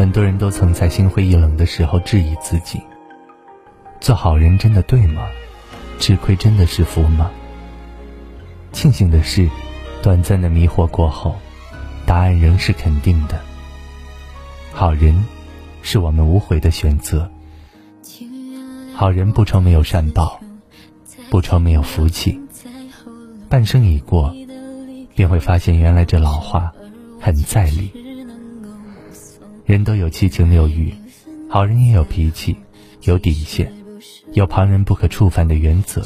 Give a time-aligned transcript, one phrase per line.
[0.00, 2.80] 很多人都曾在心灰意冷的时候质疑自己：
[4.00, 5.28] 做好人真的对吗？
[5.98, 7.30] 吃亏真的是福吗？
[8.72, 9.46] 庆幸的是，
[10.02, 11.36] 短暂的迷惑过后，
[12.06, 13.38] 答案仍是肯定的。
[14.72, 15.22] 好人，
[15.82, 17.30] 是我们无悔的选择。
[18.94, 20.40] 好人不愁没有善报，
[21.28, 22.40] 不愁没有福气。
[23.50, 24.34] 半生已过，
[25.14, 26.72] 便会发现原来这老话
[27.20, 27.92] 很在理。
[29.70, 30.92] 人都有七情六欲，
[31.48, 32.56] 好人也有脾气，
[33.02, 33.72] 有底线，
[34.32, 36.04] 有旁人不可触犯的原则。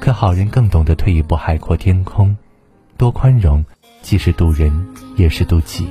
[0.00, 2.36] 可好人更懂得退一步海阔天空，
[2.96, 3.64] 多宽容，
[4.02, 4.84] 既是渡人，
[5.16, 5.86] 也是渡己。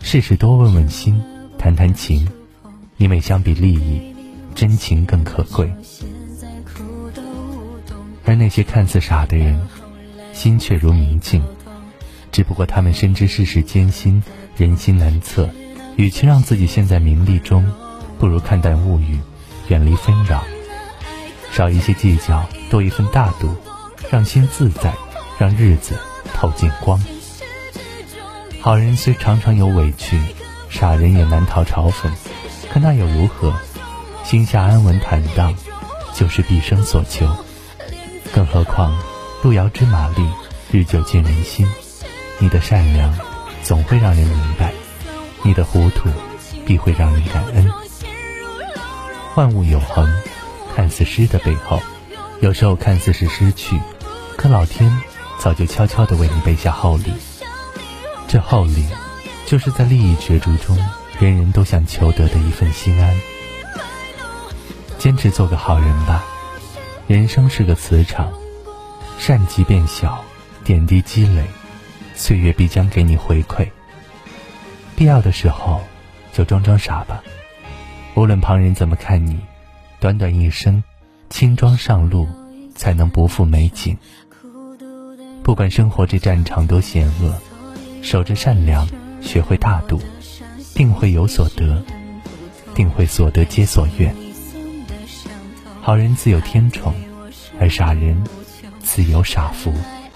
[0.00, 1.22] 事事多问问心，
[1.56, 2.26] 谈谈情，
[2.96, 4.02] 因为相比利益，
[4.56, 5.72] 真情更可贵。
[8.24, 9.60] 而那些看似傻的人，
[10.32, 11.40] 心却如明镜，
[12.32, 14.20] 只不过他们深知世事艰辛，
[14.58, 15.48] 人心难测，
[15.94, 17.64] 与其让自己陷在名利中，
[18.18, 19.16] 不如看淡物欲，
[19.68, 20.42] 远离纷扰。
[21.52, 23.54] 少一些计较，多一份大度，
[24.10, 24.92] 让心自在，
[25.38, 25.96] 让日子
[26.34, 27.00] 透进光。
[28.60, 30.20] 好人虽常常有委屈，
[30.68, 32.10] 傻人也难逃嘲讽，
[32.72, 33.54] 可那又如何？
[34.24, 35.54] 心下安稳坦荡，
[36.14, 37.28] 就是毕生所求。
[38.34, 38.92] 更何况，
[39.44, 40.28] 路遥知马力，
[40.72, 41.64] 日久见人心。
[42.40, 43.14] 你的善良，
[43.68, 44.70] 总会让人明白；
[45.42, 46.08] 你的糊涂，
[46.64, 47.70] 必会让人感恩。
[49.34, 50.10] 万物有恒。
[50.74, 51.78] 看似失的背后，
[52.40, 53.78] 有时候看似是失去，
[54.38, 54.90] 可老天
[55.38, 57.12] 早就悄悄地为你备下厚礼。
[58.26, 58.86] 这厚礼，
[59.44, 60.78] 就是在利益角逐中，
[61.20, 63.14] 人人都想求得的一份心安。
[64.98, 66.24] 坚持做个好人吧，
[67.06, 68.32] 人生是个磁场，
[69.18, 70.24] 善即变小，
[70.64, 71.44] 点滴积累，
[72.18, 73.66] 岁月必将给你回馈。
[74.96, 75.80] 必要的时候，
[76.32, 77.22] 就装装傻吧，
[78.16, 79.38] 无论旁人怎么看你。
[80.00, 80.82] 短短一生，
[81.30, 82.28] 轻装上路，
[82.74, 83.96] 才能不负美景。
[85.44, 87.34] 不管生活这战场多险恶，
[88.02, 88.86] 守着善良，
[89.20, 90.00] 学会大度，
[90.74, 91.82] 定会有所得，
[92.74, 94.14] 定会所得皆所愿。
[95.80, 96.92] 好人自有天宠，
[97.60, 98.22] 而傻人
[98.80, 99.72] 自有傻福。